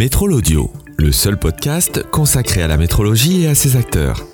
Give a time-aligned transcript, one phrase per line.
[0.00, 4.26] Métrol Audio, le seul podcast consacré à la métrologie et à ses acteurs.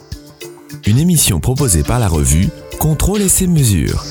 [0.87, 2.47] Une émission proposée par la revue
[2.79, 4.05] Contrôle et ses mesures.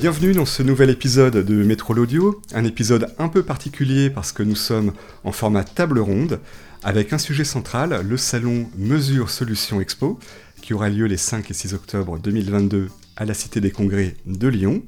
[0.00, 4.42] Bienvenue dans ce nouvel épisode de Métrol Audio, un épisode un peu particulier parce que
[4.42, 6.40] nous sommes en format table ronde
[6.82, 10.18] avec un sujet central, le salon Mesures Solutions Expo,
[10.62, 14.48] qui aura lieu les 5 et 6 octobre 2022 à la Cité des Congrès de
[14.48, 14.82] Lyon.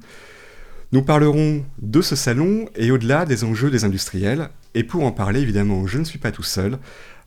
[0.93, 4.51] Nous parlerons de ce salon et au-delà des enjeux des industriels.
[4.75, 6.79] Et pour en parler, évidemment, je ne suis pas tout seul.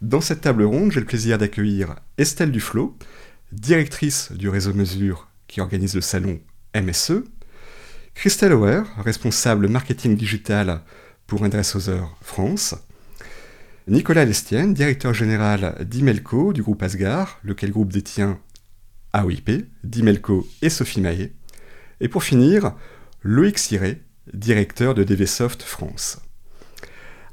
[0.01, 2.97] Dans cette table ronde, j'ai le plaisir d'accueillir Estelle Duflo,
[3.51, 6.39] directrice du réseau Mesure qui organise le salon
[6.75, 7.23] MSE,
[8.13, 10.81] Christelle Auer, responsable marketing digital
[11.25, 12.75] pour Hauser France,
[13.87, 18.39] Nicolas Lestienne, directeur général d'Imelco du groupe Asgard, lequel groupe détient
[19.13, 21.33] AOIP, d'Imelco et Sophie Maillet,
[22.01, 22.73] et pour finir,
[23.23, 26.19] Loïc Siré, directeur de DVSoft France.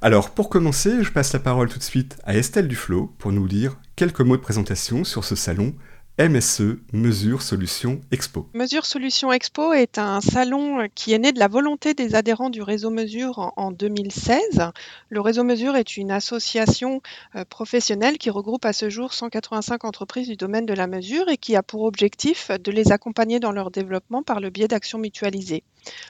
[0.01, 3.47] Alors, pour commencer, je passe la parole tout de suite à Estelle Duflo pour nous
[3.47, 5.75] dire quelques mots de présentation sur ce salon
[6.19, 8.49] MSE, Mesure Solutions Expo.
[8.55, 12.63] Mesure Solutions Expo est un salon qui est né de la volonté des adhérents du
[12.63, 14.71] réseau Mesure en 2016.
[15.09, 17.03] Le réseau Mesure est une association
[17.35, 21.37] euh, professionnelle qui regroupe à ce jour 185 entreprises du domaine de la mesure et
[21.37, 25.65] qui a pour objectif de les accompagner dans leur développement par le biais d'actions mutualisées.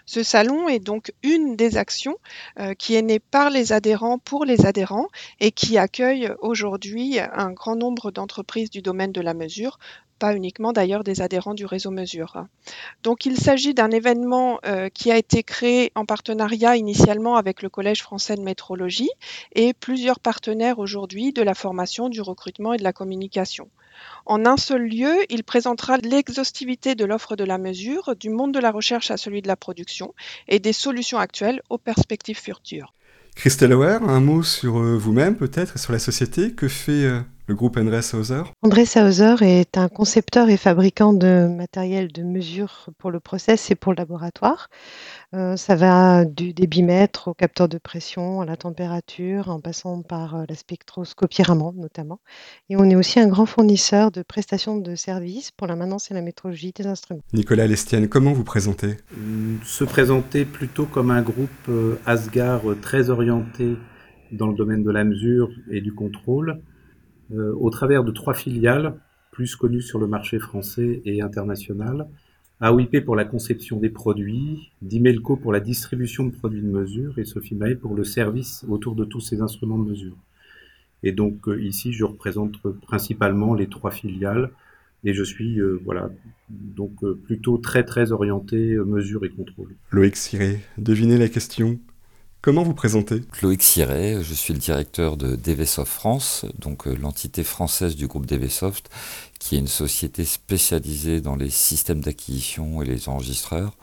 [0.07, 2.17] Ce salon est donc une des actions
[2.59, 5.09] euh, qui est née par les adhérents pour les adhérents
[5.41, 9.79] et qui accueille aujourd'hui un grand nombre d'entreprises du domaine de la mesure,
[10.19, 12.45] pas uniquement d'ailleurs des adhérents du réseau Mesure.
[13.03, 17.69] Donc il s'agit d'un événement euh, qui a été créé en partenariat initialement avec le
[17.69, 19.11] Collège français de métrologie
[19.55, 23.69] et plusieurs partenaires aujourd'hui de la formation, du recrutement et de la communication.
[24.27, 28.59] En un seul lieu, il présentera l'exhaustivité de l'offre de la mesure, du monde de
[28.59, 30.15] la recherche à celui de la production,
[30.49, 32.93] et des solutions actuelles aux perspectives futures.
[33.37, 36.53] Christelle Auer, un mot sur euh, vous-même peut-être et sur la société.
[36.53, 41.47] Que fait euh, le groupe André Sauser André Sauser est un concepteur et fabricant de
[41.47, 44.71] matériel de mesure pour le process et pour le laboratoire.
[45.35, 50.37] Euh, ça va du débitmètre au capteur de pression, à la température, en passant par
[50.37, 52.21] euh, la spectroscopie Raman notamment.
[52.71, 56.15] Et on est aussi un grand fournisseur de prestations de services pour la maintenance et
[56.15, 57.23] la métrologie des instruments.
[57.35, 58.97] Nicolas Lestienne, comment vous présentez?
[59.65, 63.77] Se présenter plutôt comme un groupe euh, Asgard très orienté
[64.33, 66.61] dans le domaine de la mesure et du contrôle,
[67.33, 68.95] euh, au travers de trois filiales
[69.31, 72.07] plus connues sur le marché français et international.
[72.61, 77.25] AOIP pour la conception des produits, Dimelco pour la distribution de produits de mesure et
[77.25, 80.17] Sophie Maé pour le service autour de tous ces instruments de mesure.
[81.03, 84.51] Et donc euh, ici, je représente principalement les trois filiales
[85.03, 86.11] et je suis euh, voilà
[86.49, 89.75] donc plutôt très très orienté mesure et contrôle.
[89.91, 91.79] Loïc Siré, devinez la question.
[92.45, 97.43] Comment vous présentez Loïc Siret, je suis le directeur de DVSoft France, donc euh, l'entité
[97.43, 98.91] française du groupe DVSoft,
[99.39, 103.79] qui est une société spécialisée dans les systèmes d'acquisition et les enregistreurs,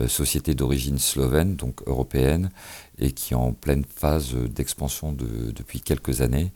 [0.00, 2.50] euh, société d'origine slovène, donc européenne,
[2.98, 6.52] et qui est en pleine phase d'expansion depuis quelques années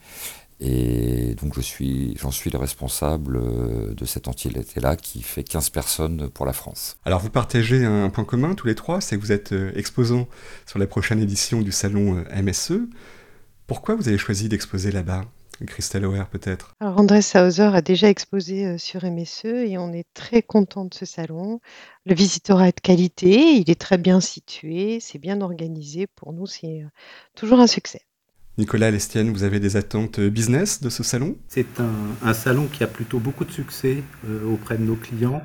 [0.60, 5.70] et donc je suis, j'en suis le responsable euh, de cette entité-là qui fait 15
[5.70, 6.96] personnes pour la France.
[7.04, 10.26] Alors vous partagez un point commun tous les trois, c'est que vous êtes euh, exposants
[10.66, 12.88] sur la prochaine édition du salon euh, MSE.
[13.68, 15.26] Pourquoi vous avez choisi d'exposer là-bas
[15.66, 16.74] Christelle Auer peut-être?
[16.80, 21.04] Alors André Sauser a déjà exposé sur MSE et on est très content de ce
[21.04, 21.60] salon.
[22.04, 26.06] Le visitorat est de qualité, il est très bien situé, c'est bien organisé.
[26.06, 26.84] Pour nous, c'est
[27.34, 28.07] toujours un succès.
[28.58, 31.36] Nicolas Lestienne, vous avez des attentes business de ce salon?
[31.46, 31.78] C'est
[32.24, 35.42] un, salon qui a plutôt beaucoup de succès euh, auprès de nos clients.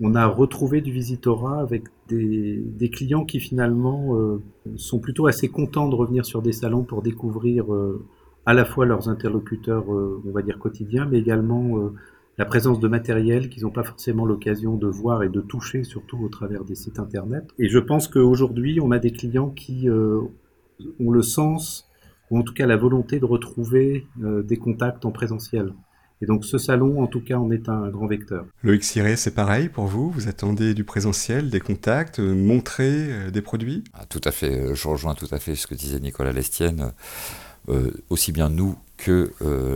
[0.00, 4.40] On a retrouvé du visitorat avec des, clients qui finalement euh,
[4.76, 8.06] sont plutôt assez contents de revenir sur des salons pour découvrir euh,
[8.46, 11.92] à la fois leurs interlocuteurs, on va dire quotidiens, mais également
[12.38, 16.18] la présence de matériel qu'ils n'ont pas forcément l'occasion de voir et de toucher, surtout
[16.24, 17.44] au travers des sites internet.
[17.58, 21.89] Et je pense qu'aujourd'hui, on a des clients qui ont le sens
[22.30, 25.72] ou en tout cas la volonté de retrouver euh, des contacts en présentiel.
[26.22, 28.44] Et donc ce salon, en tout cas, en est un grand vecteur.
[28.62, 33.30] Loïc Siré, c'est pareil pour vous Vous attendez du présentiel, des contacts, euh, montrer euh,
[33.30, 33.84] des produits?
[33.94, 36.92] Ah, Tout à fait, je rejoins tout à fait ce que disait Nicolas Lestienne.
[38.10, 39.30] aussi bien nous que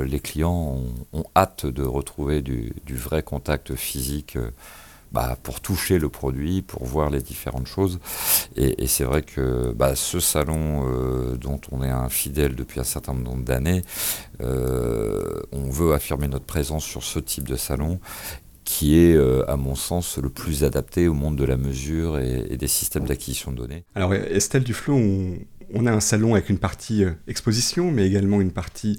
[0.05, 4.37] les clients ont, hâte de retrouver du, du vrai contact physique
[5.15, 8.01] bah, pour toucher le produit, pour voir les différentes choses.
[8.57, 12.85] Et, c'est vrai que bah, ce salon euh, dont on est un fidèle depuis un
[12.85, 13.83] certain nombre d'années,
[14.43, 18.01] euh, on veut affirmer notre présence sur ce type de salon
[18.65, 22.57] qui est, euh, à mon sens, le plus adapté au monde de la mesure et,
[22.57, 23.85] des systèmes d'acquisition de données.
[23.95, 24.97] Alors Estelle Duflo,
[25.75, 28.99] on, a un salon avec une partie exposition, mais également une partie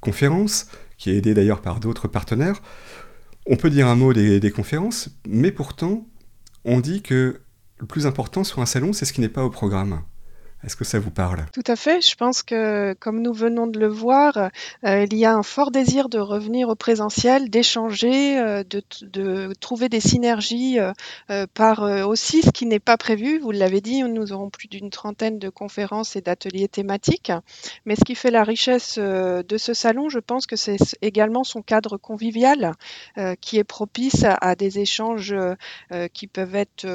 [0.00, 0.66] conférence,
[0.98, 2.60] qui est aidée d'ailleurs par d'autres partenaires.
[3.46, 6.06] On peut dire un mot des conférences, mais pourtant,
[6.64, 7.40] on dit que
[7.78, 10.02] le plus important sur un salon, c'est ce qui n'est pas au programme.
[10.64, 11.44] Est-ce que ça vous parle?
[11.52, 12.00] Tout à fait.
[12.00, 14.50] Je pense que, comme nous venons de le voir,
[14.84, 19.88] euh, il y a un fort désir de revenir au présentiel, d'échanger, euh, de, trouver
[19.88, 23.40] des synergies euh, par aussi ce qui n'est pas prévu.
[23.40, 27.32] Vous l'avez dit, nous aurons plus d'une trentaine de conférences et d'ateliers thématiques.
[27.84, 31.62] Mais ce qui fait la richesse de ce salon, je pense que c'est également son
[31.62, 32.72] cadre convivial
[33.40, 35.34] qui est propice à, des échanges
[36.12, 36.86] qui peuvent être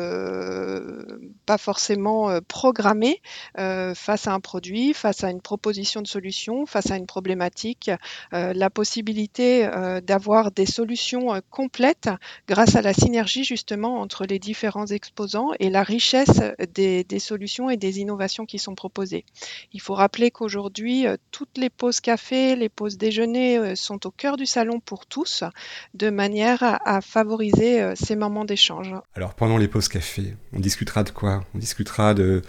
[1.46, 3.22] pas forcément programmés
[3.58, 7.92] euh, face à un produit, face à une proposition de solution, face à une problématique,
[8.34, 12.10] euh, la possibilité euh, d'avoir des solutions complètes
[12.48, 16.42] grâce à la synergie justement entre les différents exposants et la richesse
[16.74, 19.26] des, solutions et des innovations qui sont proposées.
[19.74, 24.46] Il faut rappeler qu'aujourd'hui, toutes les pauses café, les pauses déjeuner sont au cœur du
[24.46, 25.44] salon pour tous,
[25.96, 28.94] de manière à, à favoriser ces moments d'échange.
[29.16, 31.44] Alors pendant les pauses café, on discutera de quoi?
[31.56, 32.44] On discutera de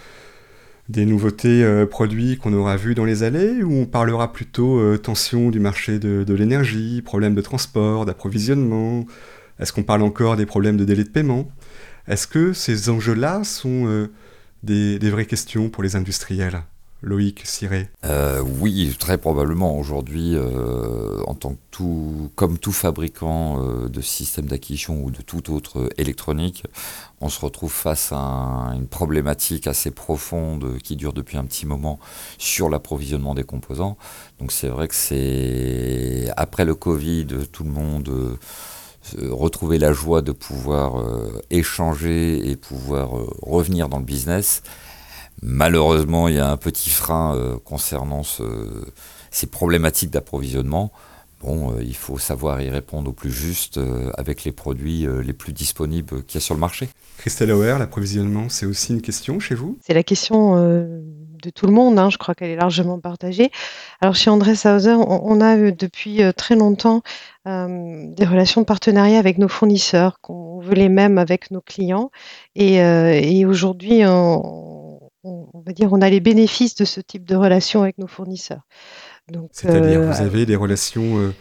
[0.88, 4.96] des nouveautés euh, produits qu'on aura vus dans les allées, ou on parlera plutôt euh,
[4.96, 9.04] tension du marché de, l'énergie, problèmes de transport, d'approvisionnement?
[9.58, 11.50] Est-ce qu'on parle encore des problèmes de délai de paiement?
[12.06, 14.10] Est-ce que ces enjeux-là sont euh,
[14.62, 16.62] des, vraies questions pour les industriels?
[17.00, 19.78] Loïc Siré euh, Oui, très probablement.
[19.78, 25.22] Aujourd'hui, euh, en tant que tout, comme tout fabricant euh, de systèmes d'acquisition ou de
[25.22, 26.64] toute autre électronique,
[27.20, 32.00] on se retrouve face à une problématique assez profonde qui dure depuis un petit moment
[32.36, 33.96] sur l'approvisionnement des composants.
[34.40, 38.38] Donc c'est vrai que c'est après le Covid, tout le monde
[39.16, 41.02] retrouver la joie de pouvoir
[41.50, 43.10] échanger et pouvoir
[43.40, 44.62] revenir dans le business.
[45.42, 48.22] Malheureusement, il y a un petit frein euh, concernant
[49.30, 50.90] ces problématiques d'approvisionnement.
[51.40, 55.32] Bon, euh, il faut savoir y répondre au plus juste euh, avec les produits les
[55.32, 56.88] plus disponibles qu'il y a sur le marché.
[57.18, 59.78] Christelle Auer, l'approvisionnement, c'est aussi une question chez vous?
[59.80, 62.10] C'est la question de tout le monde, hein.
[62.10, 63.50] je crois qu'elle est largement partagée.
[64.00, 67.02] Alors chez André Sauser, on, a depuis très longtemps
[67.44, 72.10] des relations de partenariat avec nos fournisseurs, qu'on veut les mêmes avec nos clients.
[72.54, 74.87] Et, et aujourd'hui, on
[75.24, 78.62] on, va dire, on a les bénéfices de ce type de relation avec nos fournisseurs.
[79.52, 81.34] C'est-à-dire, vous euh, avez des relations, euh,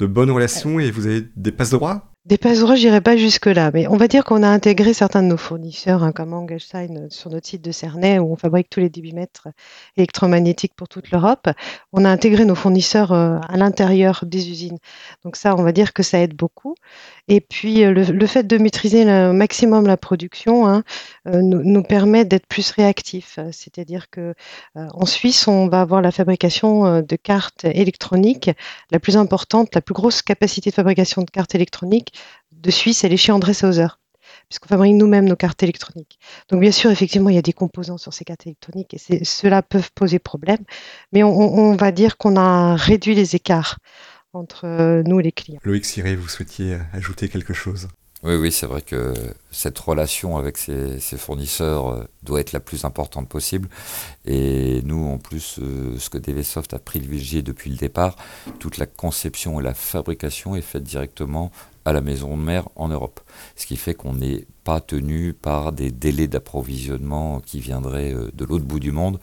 [0.00, 3.16] de bonnes relations et vous avez des passes de droit des passes droits, j'irai pas
[3.16, 6.96] jusque-là, mais on va dire qu'on a intégré certains de nos fournisseurs, hein, comme Engelstein,
[6.96, 9.46] euh, sur notre site de Cernay, où on fabrique tous les débitmètres
[9.96, 11.48] électromagnétiques pour toute l'Europe.
[11.92, 14.78] On a intégré nos fournisseurs euh, à l'intérieur des usines.
[15.24, 16.74] Donc ça, on va dire que ça aide beaucoup.
[17.28, 20.84] Et puis, euh, le, fait de maîtriser le maximum la production hein,
[21.24, 23.38] nous, nous, permet d'être plus réactifs.
[23.52, 24.34] C'est-à-dire que
[24.74, 28.50] en Suisse, on va avoir la fabrication de cartes électroniques
[28.90, 32.12] la plus importante, la plus grosse capacité de fabrication de cartes électroniques
[32.66, 33.86] de Suisse, elle est chez André Sauser,
[34.48, 36.18] puisqu'on fabrique nous-mêmes nos cartes électroniques.
[36.48, 39.62] Donc bien sûr, effectivement, il y a des composants sur ces cartes électroniques et cela
[39.62, 40.64] peut poser problème,
[41.12, 43.78] mais on, va dire qu'on a réduit les écarts
[44.36, 45.60] entre euh, nous et les clients.
[45.64, 47.88] Loïc Siré, vous souhaitiez ajouter quelque chose?
[48.22, 49.12] Oui, oui, c'est vrai que
[49.50, 53.68] cette relation avec ses, fournisseurs euh, doit être la plus importante possible.
[54.24, 58.16] Et nous, en plus, euh, ce que DVSoft a privilégié depuis le départ,
[58.58, 61.52] toute la conception et la fabrication est faite directement
[61.84, 63.20] à la maison de mère en Europe.
[63.54, 68.64] Ce qui fait qu'on n'est pas tenu par des délais d'approvisionnement qui viendraient de l'autre
[68.64, 69.20] bout du monde.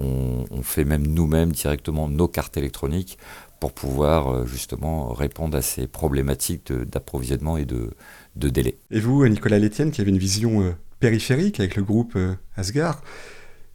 [0.00, 3.18] On, fait même nous-mêmes directement nos cartes électroniques
[3.60, 7.90] pour pouvoir euh, justement répondre à ces problématiques d'approvisionnement et de,
[8.36, 8.78] de délai.
[8.90, 12.18] Et vous, Nicolas Létienne, qui avez une vision euh, périphérique avec le groupe
[12.56, 13.02] Asgard,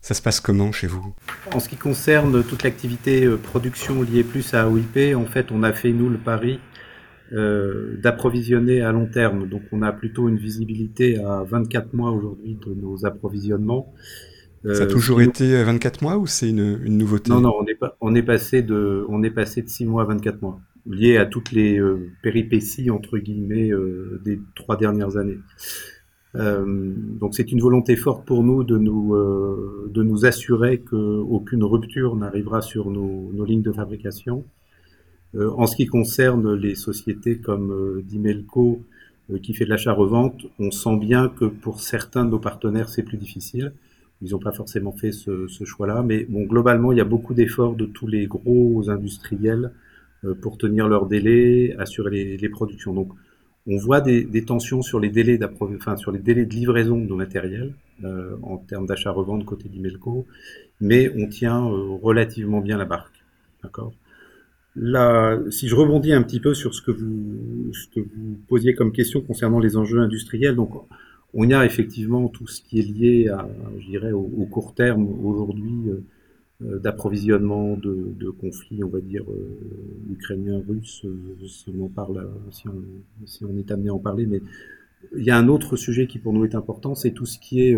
[0.02, 1.14] ça se passe comment chez vous?
[1.54, 5.72] En ce qui concerne toute l'activité production liée plus à OIP, en fait, on a
[5.72, 6.60] fait, nous, le pari
[7.32, 9.48] euh, d'approvisionner à long terme.
[9.48, 13.92] Donc on a plutôt une visibilité à 24 mois aujourd'hui de nos approvisionnements.
[14.66, 17.32] Euh, Ça a toujours été 24 mois ou c'est une, une, nouveauté?
[17.32, 20.04] Non, non, on est, pas, on est, passé de, on est passé de 6 mois
[20.04, 23.72] à 24 mois, lié à toutes les euh, péripéties, entre guillemets,
[24.24, 25.40] des trois dernières années.
[26.36, 29.16] donc c'est une volonté forte pour nous de nous,
[29.90, 34.46] de nous assurer qu'aucune rupture n'arrivera sur nos, nos, lignes de fabrication
[35.36, 38.84] euh, en ce qui concerne les sociétés comme euh, Dimelco,
[39.32, 43.04] euh, qui fait de l'achat-revente, on sent bien que pour certains de nos partenaires, c'est
[43.04, 43.74] plus difficile.
[44.24, 47.76] Ils n'ont pas forcément fait ce, choix-là, mais bon, globalement, il y a beaucoup d'efforts
[47.76, 49.72] de tous les gros industriels
[50.42, 52.94] pour tenir leurs délais, assurer les, productions.
[52.94, 53.10] Donc,
[53.68, 57.18] On voit des, tensions sur les délais enfin, sur les délais de livraison de nos
[57.18, 60.26] matériels euh, en termes d'achat-revente côté d'Imelco,
[60.82, 63.24] mais on tient euh, relativement bien la barque.
[63.62, 63.94] D'accord?
[64.76, 68.74] Là, si je rebondis un petit peu sur ce que vous, ce que vous posiez
[68.74, 70.72] comme question concernant les enjeux industriels, donc
[71.34, 73.50] on y a effectivement tout ce qui est lié à,
[73.80, 76.04] je dirais, au, court terme aujourd'hui euh,
[76.64, 81.06] euh, d'approvisionnement de, de, conflits, on va dire, euh, ukrainien-russe,
[81.48, 82.84] si on en parle, si on,
[83.26, 84.42] si on, est amené à en parler, mais
[85.18, 87.62] il y a un autre sujet qui pour nous est important, c'est tout ce qui
[87.62, 87.76] est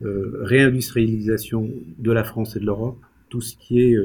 [0.00, 3.96] réindustrialisation de la France et de l'Europe, tout ce qui est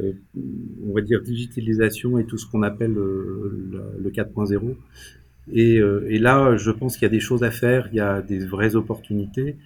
[0.00, 4.76] on va dire digitalisation et tout ce qu'on appelle le 4.0.
[5.52, 8.00] Et, euh, et, là, je pense qu'il y a des choses à faire, il y
[8.00, 9.56] a des vraies opportunités,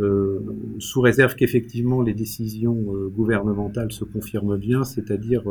[0.00, 0.40] euh,
[0.78, 5.44] sous réserve qu'effectivement les décisions euh, gouvernementales se confirment bien, c'est-à-dire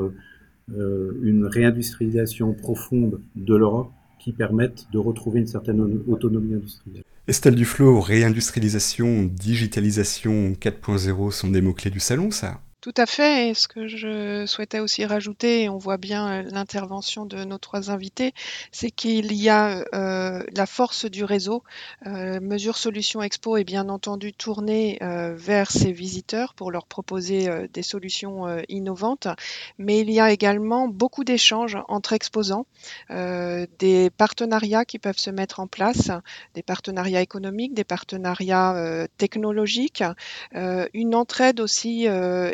[0.69, 7.03] une réindustrialisation profonde de l'Europe qui permette de retrouver une certaine autonomie industrielle.
[7.27, 12.61] Estelle Duflo, réindustrialisation, digitalisation 4.0 sont des mots-clés du salon, ça?
[12.83, 13.53] Tout à fait.
[13.53, 17.91] Ce que je souhaitais aussi rajouter, et on voit bien euh, l'intervention de nos trois
[17.91, 18.33] invités,
[18.73, 21.63] c'est qu'il y a euh, la force du réseau.
[22.07, 27.49] Euh, Mesure Solutions Expo est bien entendu tournée euh, vers ses visiteurs pour leur proposer
[27.71, 29.29] des solutions innovantes,
[29.77, 32.65] mais il y a également beaucoup d'échanges entre exposants,
[33.09, 36.11] des partenariats qui peuvent se mettre en place,
[36.53, 40.03] des partenariats économiques, des partenariats technologiques,
[40.53, 42.07] une entraide aussi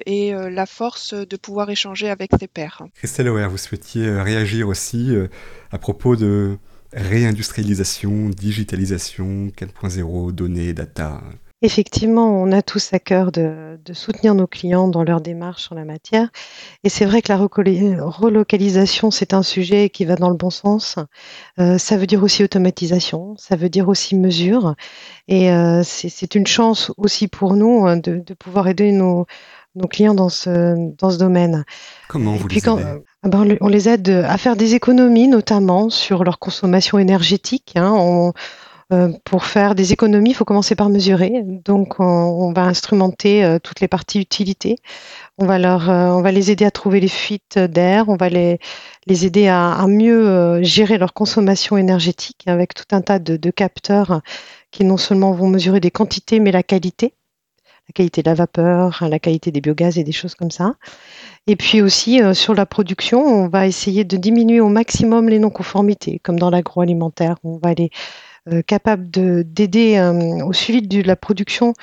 [0.05, 2.83] et euh, la force de pouvoir échanger avec ses pairs.
[2.95, 5.27] Christelle Auer, vous souhaitiez euh, réagir aussi euh,
[5.71, 6.57] à propos de
[6.93, 11.21] réindustrialisation, digitalisation, 4.0, données, data?
[11.61, 15.83] Effectivement, on a tous à cœur de, soutenir nos clients dans leur démarche en la
[15.83, 16.29] matière.
[16.83, 20.95] Et c'est vrai que la relocalisation, c'est un sujet qui va dans le bon sens.
[21.57, 24.75] ça veut dire aussi automatisation, ça veut dire aussi mesure.
[25.27, 25.49] Et
[25.83, 29.25] c'est une chance aussi pour nous hein, de, de pouvoir aider nos,
[29.79, 31.65] nos clients dans ce, dans ce domaine.
[32.07, 32.83] Comment vous les aidez
[33.21, 37.73] ah ben, on les aide à faire des économies, notamment sur leur consommation énergétique.
[37.75, 38.31] Hein.
[38.91, 41.43] Euh, pour faire des économies, il faut commencer par mesurer.
[41.43, 44.77] Donc, on, va instrumenter euh, toutes les parties utilités.
[45.37, 48.09] On va, leur, euh, on va les aider à trouver les fuites d'air.
[48.09, 48.57] On va les,
[49.05, 54.21] les aider à, mieux gérer leur consommation énergétique avec tout un tas de, de capteurs
[54.71, 57.13] qui non seulement vont mesurer des quantités, mais la qualité
[57.89, 60.75] la qualité de la vapeur, la qualité des biogaz et des choses comme ça.
[61.47, 65.39] Et puis aussi euh, sur la production, on va essayer de diminuer au maximum les
[65.39, 67.37] non-conformités, comme dans l'agroalimentaire.
[67.43, 67.89] On va aller
[68.47, 71.73] euh, capable d'aider euh, au suivi de la production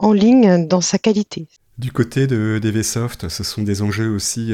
[0.00, 1.46] en ligne dans sa qualité.
[1.78, 4.52] Du côté de DVSoft, ce sont des enjeux aussi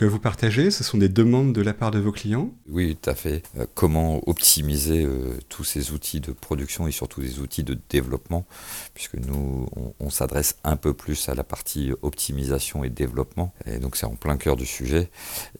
[0.00, 3.10] que vous partagez Ce sont des demandes de la part de vos clients Oui, tout
[3.10, 3.42] à fait.
[3.58, 8.46] Euh, comment optimiser euh, tous ces outils de production et surtout des outils de développement,
[8.94, 9.68] puisque nous,
[10.00, 13.52] on, s'adresse un peu plus à la partie optimisation et développement.
[13.66, 15.10] Et donc c'est en plein cœur du sujet.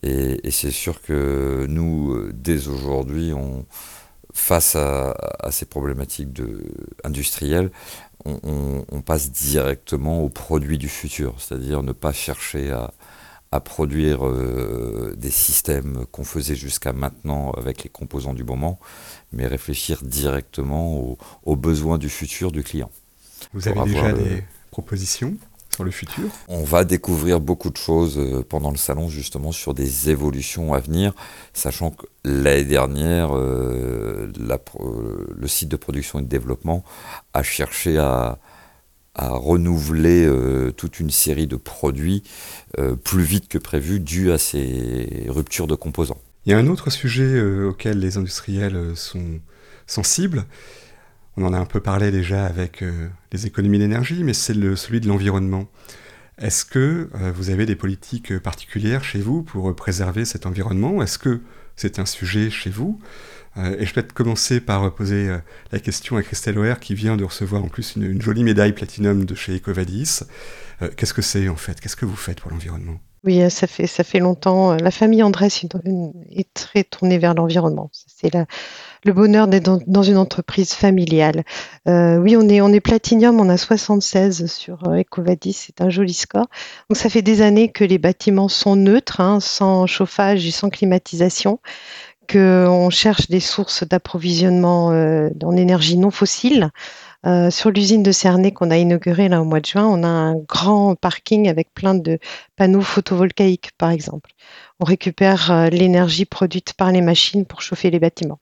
[0.01, 3.67] Et, c'est sûr que nous, euh, dès aujourd'hui, on
[4.33, 5.13] face à,
[5.51, 6.63] ces problématiques de,
[7.03, 7.69] industrielles,
[8.25, 12.93] on, on, passe directement aux produits du futur, c'est-à-dire ne pas chercher à,
[13.51, 18.79] à produire euh, des systèmes qu'on faisait jusqu'à maintenant avec les composants du moment,
[19.33, 22.89] mais réfléchir directement aux, besoins du futur du client.
[23.53, 25.35] Vous avez déjà des propositions
[25.69, 26.23] sur le futur?
[26.47, 30.79] On va découvrir beaucoup de choses euh, pendant le salon justement sur des évolutions à
[30.79, 31.13] venir,
[31.53, 34.31] sachant que l'année dernière, euh,
[35.35, 36.85] le site de production et de développement
[37.33, 38.39] a cherché à,
[39.15, 42.23] à renouveler euh, toute une série de produits
[42.79, 46.21] euh, plus vite que prévu dû à ces ruptures de composants.
[46.45, 49.39] Il y a un autre sujet euh, auquel les industriels sont
[49.85, 50.45] sensibles.
[51.37, 52.83] On en a un peu parlé déjà avec
[53.31, 55.67] les économies d'énergie, mais c'est le, celui de l'environnement.
[56.37, 61.39] Est-ce que vous avez des politiques particulières chez vous pour préserver cet environnement Est-ce que
[61.81, 62.99] c'est un sujet chez vous.
[63.57, 65.39] Euh, et je vais commencer par poser euh,
[65.71, 69.25] la question à Christelle Oer qui vient de recevoir en plus une, jolie médaille platinum
[69.25, 70.21] de chez Ecovadis.
[70.81, 71.81] Euh, qu'est-ce que c'est en fait?
[71.81, 73.01] Qu'est-ce que vous faites pour l'environnement?
[73.23, 74.73] Oui, ça fait, ça fait longtemps.
[74.73, 75.49] La famille Andrés
[76.31, 77.89] est très tournée vers l'environnement.
[77.93, 78.31] C'est
[79.03, 81.43] le bonheur d'être dans, une entreprise familiale.
[81.85, 86.47] oui, on est, on est platinium, on a 76 sur Ecovadis, c'est un joli score.
[86.89, 90.69] Donc ça fait des années que les bâtiments sont neutres, hein, sans chauffage et sans
[90.69, 91.59] climatisation
[92.39, 96.69] on cherche des sources d'approvisionnement euh, en énergie non fossile.
[97.25, 100.07] Euh, sur l'usine de Cernay qu'on a inaugurée là au mois de juin, on a
[100.07, 102.17] un grand parking avec plein de
[102.55, 104.31] panneaux photovoltaïques, par exemple.
[104.79, 108.39] On récupère euh, l'énergie produite par les machines pour chauffer les bâtiments.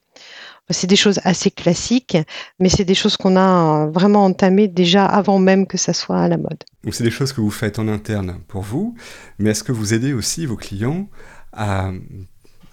[0.72, 2.16] C'est des choses assez classiques,
[2.60, 6.28] mais c'est des choses qu'on a vraiment entamées déjà avant même que ça soit à
[6.28, 6.64] la mode.
[6.84, 8.94] Donc c'est des choses que vous faites en interne pour vous,
[9.40, 11.10] mais est-ce que vous aidez aussi vos clients
[11.54, 11.92] à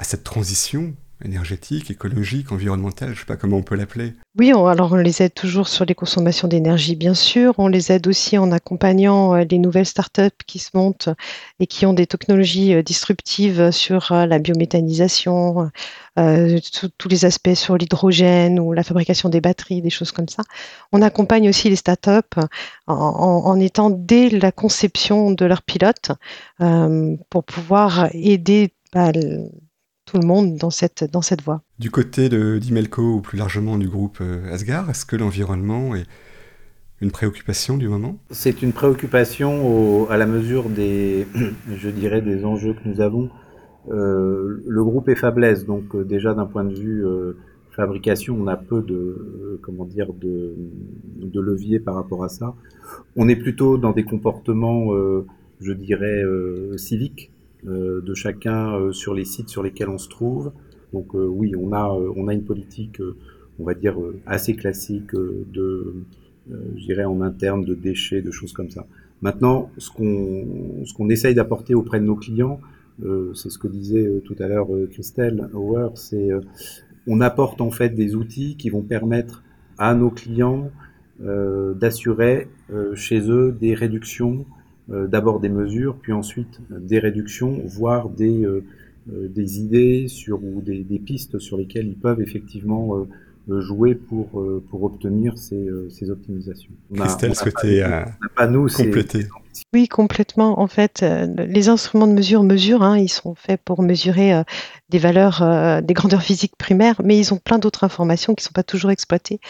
[0.03, 0.95] cette transition
[1.25, 4.15] énergétique, écologique, environnementale, je ne sais pas comment on peut l'appeler.
[4.39, 7.55] Oui, alors on les aide toujours sur les consommations d'énergie, bien sûr.
[7.57, 11.09] On les aide aussi en accompagnant euh, les nouvelles startups qui se montent
[11.59, 15.71] et qui ont des technologies euh, disruptives sur euh, la biométhanisation,
[16.99, 20.43] tous les aspects sur l'hydrogène ou la fabrication des batteries, des choses comme ça.
[20.93, 22.41] On accompagne aussi les startups
[22.87, 26.13] en, en, étant dès la conception de leurs pilotes
[27.29, 29.13] pour pouvoir aider bah,
[30.07, 31.63] tout le monde dans cette, dans cette voie.
[31.79, 36.07] Du côté de d'Imelco ou plus largement du groupe euh, Asgard, est-ce que l'environnement est
[37.03, 38.17] une préoccupation du moment?
[38.31, 41.27] C'est une préoccupation à la mesure des,
[41.77, 43.29] je dirais, des enjeux que nous avons.
[43.91, 47.05] Euh, le groupe est faiblesse, donc euh, déjà d'un point de vue
[47.73, 50.55] fabrication, on a peu de, comment dire, de,
[51.19, 52.55] de levier par rapport à ça.
[53.17, 54.93] On est plutôt dans des comportements,
[55.61, 56.23] je dirais,
[56.79, 57.33] civiques
[57.67, 60.53] de chacun euh, sur les sites sur lesquels on se trouve.
[60.93, 63.01] Donc euh, oui, on a, on a une politique,
[63.59, 63.97] on va dire,
[64.27, 65.95] assez classique de,
[66.49, 68.87] je dirais, en interne, de déchets, de choses comme ça.
[69.23, 72.61] Maintenant, ce qu'on ce qu'on essaye d'apporter auprès de nos clients,
[73.35, 76.29] c'est ce que disait tout à l'heure Christelle Hauer, c'est
[77.07, 79.43] on apporte en fait des outils qui vont permettre
[79.79, 80.71] à nos clients
[81.19, 82.49] d'assurer
[82.95, 84.56] chez eux des réductions euh,
[84.89, 88.65] d'abord des mesures, puis ensuite des réductions, voire des, euh,
[89.13, 93.07] euh, des idées sur, ou des, des, pistes sur lesquelles ils peuvent effectivement
[93.49, 96.73] jouer pour, pour obtenir ces, ces optimisations.
[96.95, 97.85] Christelle souhaitait
[98.37, 99.27] pas nous, compléter.
[99.73, 100.61] Oui, complètement.
[100.61, 101.05] En fait,
[101.37, 104.43] les instruments de mesure mesurent, hein, ils sont faits pour mesurer
[104.89, 108.53] des valeurs, des grandeurs physiques primaires, mais ils ont plein d'autres informations qui ne sont
[108.53, 109.41] pas toujours exploitées.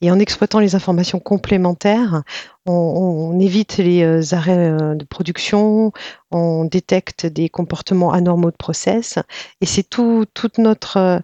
[0.00, 2.22] Et en exploitant les informations complémentaires,
[2.66, 5.92] on, évite les euh, arrêts euh, de production,
[6.30, 9.18] on détecte des comportements anormaux de process,
[9.60, 11.18] et c'est tout, toute notre euh,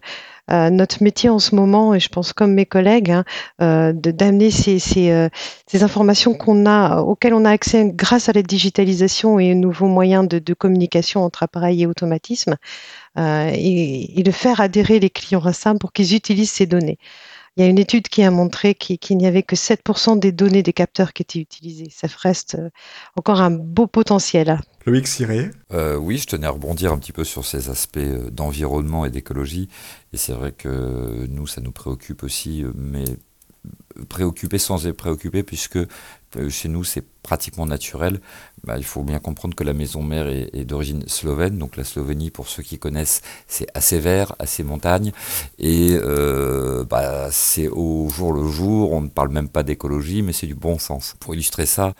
[0.69, 5.29] notre métier en ce moment, et je pense comme mes collègues, hein, d'amener ces, ces,
[5.83, 11.23] informations auxquelles on a accès grâce à la digitalisation et aux nouveaux moyens de, communication
[11.23, 12.57] entre appareils et automatisme,
[13.17, 16.97] et, de faire adhérer les clients Rassim pour qu'ils utilisent ces données.
[17.57, 20.63] Il y a une étude qui a montré qu'il n'y avait que 7% des données
[20.63, 21.89] des capteurs qui étaient utilisées.
[21.91, 22.69] Ça reste euh,
[23.17, 24.61] encore un beau potentiel.
[24.85, 28.29] Loïc Siré euh, Oui, je tenais à rebondir un petit peu sur ces aspects euh,
[28.29, 29.67] d'environnement et d'écologie.
[30.13, 33.03] Et c'est vrai que nous, ça nous préoccupe aussi, mais
[34.09, 35.87] préoccupé sans être préoccupé, puisque euh,
[36.49, 38.19] chez nous c'est pratiquement naturel.
[38.63, 42.29] Bah, il faut bien comprendre que la maison mère est, d'origine slovène, donc la Slovénie,
[42.29, 45.11] pour ceux qui connaissent, c'est assez vert, assez montagne,
[45.57, 50.33] et euh, bah, c'est au jour le jour, on ne parle même pas d'écologie, mais
[50.33, 51.15] c'est du bon sens.
[51.19, 51.93] Pour illustrer ça,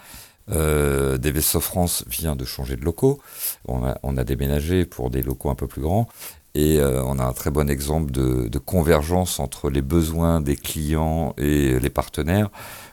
[0.51, 1.17] euh,
[1.59, 3.19] France vient de changer de locaux.
[3.67, 6.07] On a, déménagé pour des locaux un peu plus grands.
[6.53, 11.33] Et euh, on a un très bon exemple de, convergence entre les besoins des clients
[11.37, 12.49] et les partenaires,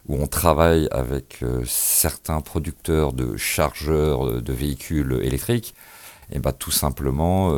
[0.08, 5.74] où on travaille avec euh, certains producteurs de chargeurs euh, de véhicules électriques.
[6.32, 7.48] Et bah, tout simplement,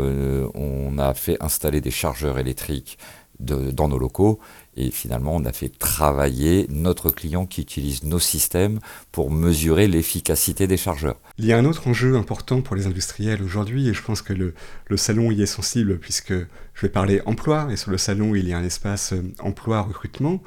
[0.54, 2.98] on a fait installer des chargeurs électriques
[3.40, 4.38] dans nos locaux
[4.76, 8.78] et finalement, on a fait travailler notre client qui utilise nos systèmes
[9.10, 11.16] pour mesurer l'efficacité des chargeurs.
[11.38, 14.32] Il y a un autre enjeu important pour les industriels aujourd'hui, et je pense que
[14.32, 14.54] le,
[14.96, 16.34] salon y est sensible, puisque
[16.80, 20.40] je vais parler emploi, et sur le salon, il y a un espace euh, emploi-recrutement.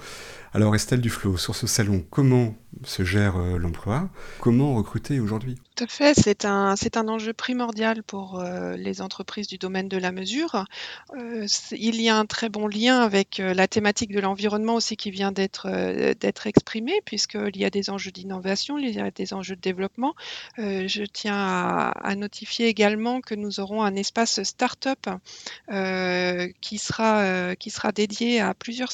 [0.55, 4.09] Alors Estelle Duflo, sur ce salon, comment se gère euh, l'emploi?
[4.39, 5.55] Comment recruter aujourd'hui?
[5.75, 9.87] Tout à fait, c'est un, c'est un enjeu primordial pour euh, les entreprises du domaine
[9.87, 10.65] de la mesure.
[11.71, 15.31] Il y a un très bon lien avec la thématique de l'environnement aussi qui vient
[15.31, 15.67] d'être,
[16.13, 20.13] d'être exprimée, puisqu'il y a des enjeux d'innovation, il y a des enjeux de développement.
[20.57, 25.09] je tiens à, à, notifier également que nous aurons un espace start-up
[26.61, 28.91] qui, sera, qui sera dédié à plusieurs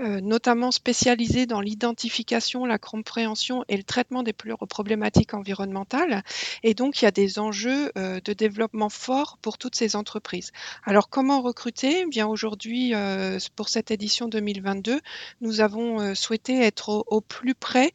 [0.00, 6.22] euh, notamment spécialisée dans l'identification, la compréhension et le traitement des problématiques environnementales.
[6.62, 10.52] Et donc, il y a des enjeux euh, de développement forts pour toutes ces entreprises.
[10.84, 12.02] Alors, comment recruter?
[12.02, 15.00] Eh Bien aujourd'hui, euh, pour cette édition 2022,
[15.40, 17.92] nous avons souhaité être au, plus près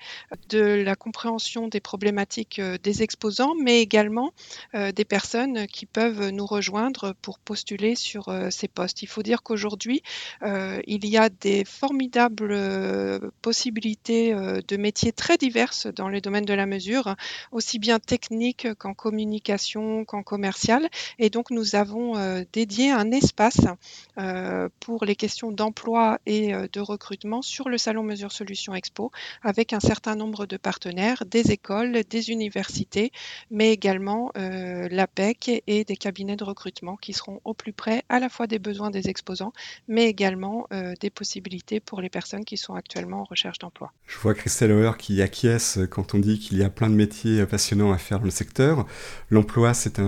[0.50, 4.34] de la compréhension des problématiques des exposants, mais également
[4.74, 7.61] des personnes qui peuvent nous rejoindre pour postuler
[7.96, 9.02] sur ces postes.
[9.02, 10.04] Il faut dire qu'aujourd'hui,
[10.44, 16.66] il y a des formidables possibilités de métiers très diverses dans les domaines de la
[16.66, 17.16] mesure,
[17.52, 20.90] aussi bien techniques qu'en communication, qu'en commercial.
[21.20, 22.14] Et donc, nous avons
[22.54, 23.62] dédié un espace
[24.80, 29.12] pour les questions d'emploi et de recrutement sur le Salon Mesure Solutions Expo,
[29.44, 33.12] avec un certain nombre de partenaires, des écoles, des universités,
[33.50, 38.30] mais également l'APEC et des cabinets de recrutement qui seront au plus près à la
[38.30, 39.54] fois des besoins des exposants,
[39.88, 40.68] mais également
[41.00, 43.92] des possibilités pour les personnes qui sont actuellement en recherche d'emploi.
[44.08, 47.46] Je vois Christelle Auer qui acquiesce quand on dit qu'il y a plein de métiers
[47.46, 48.86] passionnants à faire dans le secteur.
[49.30, 50.00] L'emploi, c'est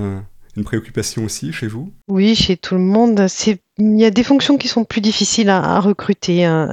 [0.55, 1.91] une préoccupation aussi chez vous?
[2.07, 3.25] Oui, chez tout le monde.
[3.79, 6.45] Il y a des fonctions qui sont plus difficiles à, recruter.
[6.45, 6.69] Hein.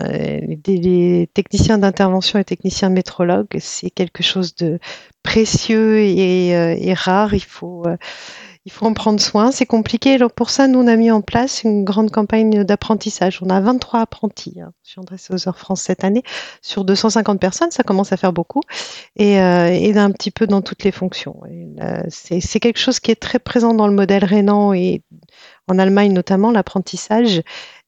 [0.67, 4.79] Les, techniciens d'intervention et techniciens métrologues, c'est quelque chose de
[5.23, 7.33] précieux et, euh, et rare.
[7.33, 7.97] Il faut, euh,
[8.67, 10.15] il faut en prendre soin, c'est compliqué.
[10.15, 13.41] Alors pour ça, nous, on a mis en place une grande campagne d'apprentissage.
[13.43, 16.23] On a 23 apprentis hein, sur Dresser France cette année,
[16.61, 18.61] sur 250 personnes, ça commence à faire beaucoup,
[19.17, 21.41] et, euh, un petit peu dans toutes les fonctions.
[22.09, 25.03] C'est quelque chose qui est très présent dans le modèle rénan et
[25.69, 27.43] en Allemagne notamment, l'apprentissage.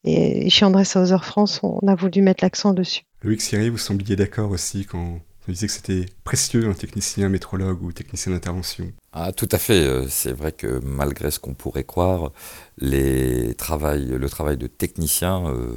[0.05, 3.03] Et chez André Sauser France, on a voulu mettre l'accent dessus.
[3.23, 7.83] Loïc Siri, vous sembliez d'accord aussi quand vous disiez que c'était précieux, un technicien métrologue
[7.83, 8.93] ou technicien d'intervention.
[9.13, 9.83] Ah, tout à fait.
[9.83, 12.31] Euh, c'est vrai que malgré ce qu'on pourrait croire,
[12.79, 15.75] les le travail de technicien, euh,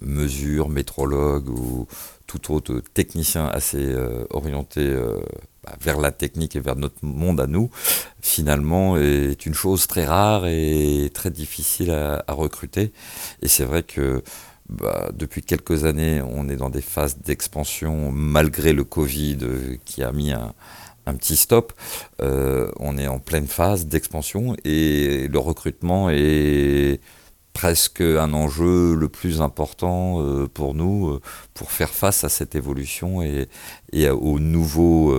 [0.00, 1.88] mesure, métrologue ou
[2.26, 4.96] tout autre technicien assez euh, orienté
[5.64, 7.70] bah, vers la technique et vers notre monde à nous,
[8.20, 12.92] finalement est une chose très rare et très difficile à recruter.
[13.42, 14.22] Et c'est vrai que
[14.68, 20.02] bah, depuis quelques années, on est dans des phases d'expansion malgré le Covid euh, qui
[20.02, 20.54] a mis un,
[21.18, 21.74] petit stop.
[22.22, 27.00] Euh, on est en pleine phase d'expansion et le recrutement est
[27.52, 31.20] presque un enjeu le plus important euh, pour nous
[31.52, 33.48] pour faire face à cette évolution et,
[34.10, 35.14] aux nouveaux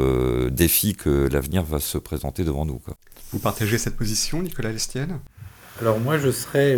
[0.50, 2.82] défis que l'avenir va se présenter devant nous.
[3.32, 5.20] Vous partagez cette position, Nicolas Lestienne?
[5.80, 6.78] Alors moi, je serais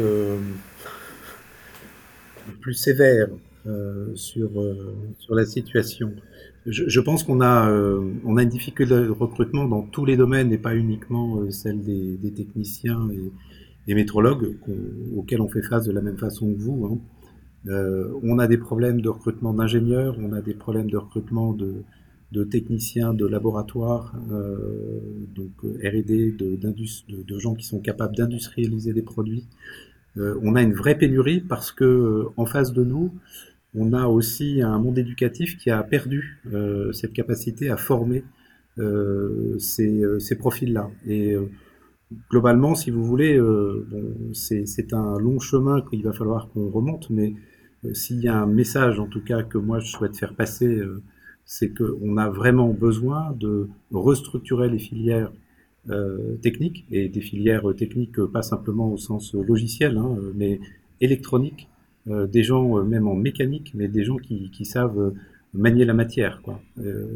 [2.61, 3.29] plus sévère
[3.65, 6.13] euh, sur, euh, sur la situation.
[6.65, 10.17] Je, je pense qu'on a, euh, on a une difficulté de recrutement dans tous les
[10.17, 13.31] domaines et pas uniquement celle des, des, techniciens et
[13.87, 14.57] des métrologues
[15.15, 16.85] auxquels on fait face de la même façon que vous.
[16.85, 16.99] Hein.
[17.67, 21.83] Euh, on a des problèmes de recrutement d'ingénieurs, on a des problèmes de recrutement de,
[22.31, 24.99] de techniciens de laboratoire, euh,
[25.35, 29.45] donc R&D, de, de, de, gens qui sont capables d'industrialiser des produits.
[30.17, 33.13] Euh, on a une vraie pénurie parce que euh, en face de nous,
[33.75, 38.23] on a aussi un monde éducatif qui a perdu euh, cette capacité à former
[39.57, 40.91] ces, profils-là.
[41.07, 41.35] Et
[42.29, 43.41] globalement, si vous voulez,
[44.33, 47.33] c'est un long chemin qu'il va falloir qu'on remonte, mais
[47.93, 50.79] s'il y a un message, en tout cas, que moi je souhaite faire passer,
[51.43, 55.31] c'est qu'on a vraiment besoin de restructurer les filières
[56.41, 60.59] techniques, et des filières techniques pas simplement au sens logiciel, hein, mais
[61.01, 61.69] électronique,
[62.09, 65.13] euh, des gens euh, même en mécanique, mais des gens qui, qui savent
[65.53, 66.41] manier la matière.
[66.41, 66.61] Quoi.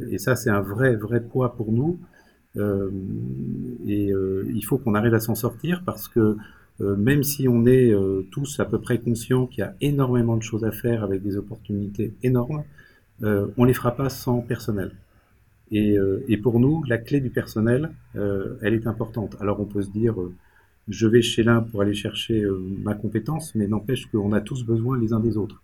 [0.09, 1.99] et ça, c'est un vrai, vrai poids pour nous.
[3.87, 4.11] et
[4.59, 6.37] il faut qu'on arrive à s'en sortir parce que
[6.79, 7.93] même si on est
[8.31, 11.37] tous à peu près conscients qu'il y a énormément de choses à faire avec des
[11.37, 12.63] opportunités énormes,
[13.21, 14.91] on les fera pas sans personnel.
[15.71, 19.37] Et, euh, et, pour nous, la clé du personnel, euh, elle est importante.
[19.39, 20.33] Alors on peut se dire, euh,
[20.89, 22.45] je vais chez l'un pour aller chercher
[22.83, 25.61] ma compétence, mais n'empêche qu'on a tous besoin les uns des autres.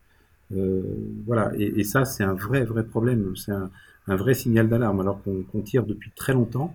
[1.25, 3.69] voilà, et, et ça c'est un vrai, vrai problème, c'est un,
[4.07, 6.73] un, vrai signal d'alarme, alors qu'on tire depuis très longtemps.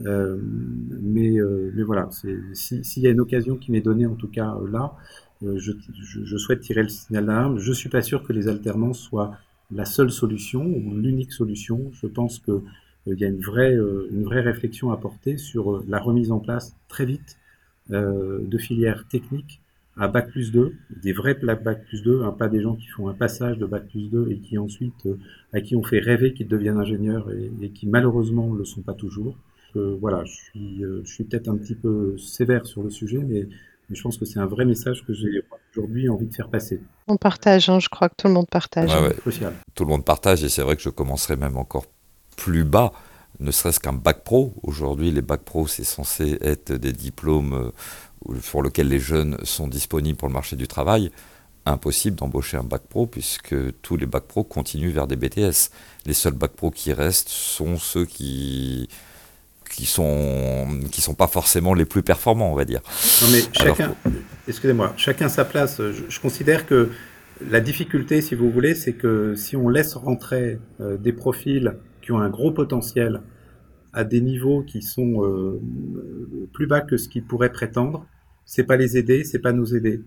[0.00, 1.36] mais,
[1.74, 2.08] mais voilà,
[2.54, 4.94] s'il y a une occasion qui m'est donnée, en tout cas là,
[5.42, 7.58] je, je, je souhaite tirer le signal d'alarme.
[7.58, 9.36] Je suis pas sûr que les alternances soient
[9.74, 11.90] la seule solution ou l'unique solution.
[11.92, 15.72] Je pense qu'il euh, y a une vraie, euh, une vraie réflexion à porter sur
[15.72, 17.38] euh, la remise en place très vite
[17.88, 19.60] de filières techniques
[19.96, 23.08] à Bac plus 2, des vrais Bac plus 2, hein, pas des gens qui font
[23.08, 25.06] un passage de Bac plus 2 et qui ensuite,
[25.52, 27.28] à qui on fait rêver qu'ils deviennent ingénieurs
[27.60, 29.36] et, qui malheureusement ne le sont pas toujours.
[29.74, 33.48] voilà, je suis, je suis peut-être un petit peu sévère sur le sujet, mais
[33.94, 36.80] je pense que c'est un vrai message que j'ai aujourd'hui envie de faire passer.
[37.08, 38.90] On partage, hein, je crois que tout le monde partage.
[39.74, 41.86] Tout le monde partage et c'est vrai que je commencerai même encore
[42.36, 42.92] plus bas,
[43.40, 44.54] ne serait-ce qu'un bac pro.
[44.62, 47.72] Aujourd'hui, les bacs pro, c'est censé être des diplômes
[48.28, 51.10] euh, sur lesquels les jeunes sont disponibles pour le marché du travail.
[51.64, 55.70] impossible d'embaucher un bac pro puisque tous les bacs pro continuent vers des BTS.
[56.06, 58.88] Les seuls bacs pro qui restent sont ceux qui
[59.72, 62.82] qui sont qui sont pas forcément les plus performants, on va dire.
[63.22, 63.94] Non mais chacun,
[64.46, 65.80] excusez-moi, chacun sa place.
[65.80, 66.90] Je, considère que
[67.50, 72.12] la difficulté, si vous voulez, c'est que si on laisse rentrer euh, des profils qui
[72.12, 73.22] ont un gros potentiel
[73.92, 75.60] à des niveaux qui sont euh,
[76.52, 78.06] plus bas que ce qu'ils pourraient prétendre,
[78.44, 80.02] c'est pas les aider, c'est pas nous aider.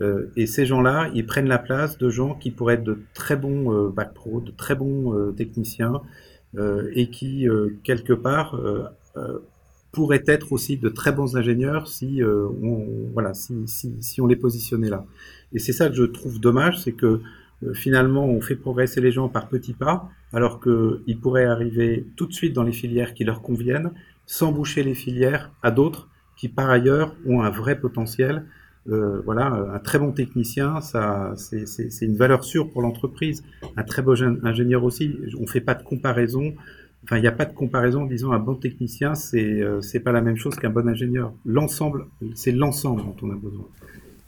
[0.00, 3.36] Euh, et ces gens-là, ils prennent la place de gens qui pourraient être de très
[3.36, 6.02] bons euh, bac pro, de très bons euh, techniciens,
[6.94, 7.48] et qui
[7.82, 8.56] quelque part
[9.92, 14.36] pourraient être aussi de très bons ingénieurs si on voilà si, si, si on les
[14.36, 15.06] positionnait là.
[15.52, 17.20] Et c'est ça que je trouve dommage, c'est que
[17.74, 22.32] finalement on fait progresser les gens par petits pas, alors qu'ils pourraient arriver tout de
[22.32, 23.92] suite dans les filières qui leur conviennent,
[24.26, 28.44] sans boucher les filières à d'autres qui par ailleurs ont un vrai potentiel
[28.88, 33.42] euh, voilà, un très bon technicien, ça, c'est une valeur sûre pour l'entreprise.
[33.76, 35.16] Un très bon ingénieur aussi.
[35.40, 36.54] On fait pas de comparaison.
[37.04, 38.06] Enfin, il n'y a pas de comparaison.
[38.06, 41.32] Disons, un bon technicien, c'est euh, c'est pas la même chose qu'un bon ingénieur.
[41.44, 43.66] L'ensemble, c'est l'ensemble dont on a besoin.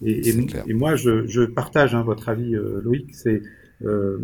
[0.04, 3.14] Et, et, moi, je, je partage hein, votre avis, euh, Loïc.
[3.14, 3.40] C'est
[3.82, 4.18] euh,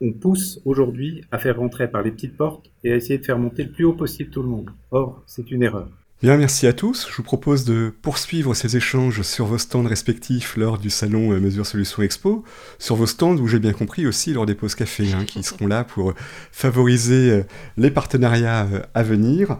[0.00, 3.38] on pousse aujourd'hui à faire rentrer par les petites portes et à essayer de faire
[3.38, 4.70] monter le plus haut possible tout le monde.
[4.90, 5.88] Or, c'est une erreur.
[6.20, 7.06] Bien, merci à tous.
[7.08, 11.38] Je vous propose de poursuivre ces échanges sur vos stands respectifs lors du salon euh,
[11.38, 12.42] Mesure Solutions Expo,
[12.80, 15.68] sur vos stands où j'ai bien compris aussi lors des pauses café, hein, qui seront
[15.68, 16.14] là pour
[16.50, 17.42] favoriser euh,
[17.76, 19.58] les partenariats euh, à venir.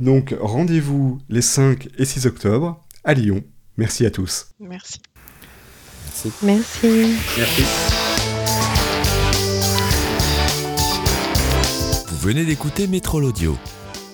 [0.00, 3.44] Donc rendez-vous les 5 et 6 octobre à Lyon.
[3.76, 4.48] Merci à tous.
[4.58, 4.98] Merci.
[6.16, 6.32] Merci.
[6.42, 7.16] Merci.
[7.38, 7.62] Merci.
[12.08, 13.56] Vous venez d'écouter Métro Audio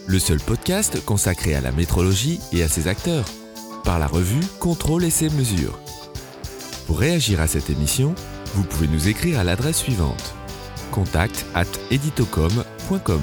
[0.09, 3.27] le seul podcast consacré à la métrologie et à ses acteurs,
[3.85, 5.79] par la revue Contrôle et ses mesures.
[6.87, 8.15] Pour réagir à cette émission,
[8.55, 10.35] vous pouvez nous écrire à l'adresse suivante
[10.91, 13.23] contact at editocom.com.